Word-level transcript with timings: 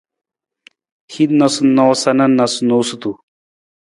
Hin 1.15 1.33
noosanoosa 1.41 2.11
na 2.17 2.25
noosunonosutu. 2.35 3.11